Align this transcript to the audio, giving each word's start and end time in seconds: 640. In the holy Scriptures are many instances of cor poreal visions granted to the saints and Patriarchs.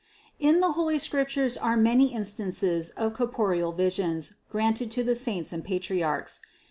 640. 0.39 0.49
In 0.55 0.61
the 0.61 0.71
holy 0.71 0.97
Scriptures 0.97 1.57
are 1.57 1.77
many 1.77 2.11
instances 2.11 2.89
of 2.97 3.13
cor 3.13 3.27
poreal 3.27 3.71
visions 3.77 4.33
granted 4.49 4.89
to 4.89 5.03
the 5.03 5.13
saints 5.15 5.53
and 5.53 5.63
Patriarchs. 5.63 6.39